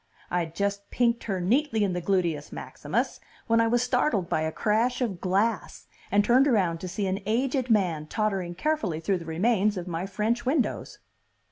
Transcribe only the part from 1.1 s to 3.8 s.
her neatly in the gluteus maximus, when I